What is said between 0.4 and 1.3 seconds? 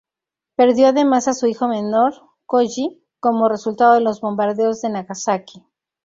Perdió además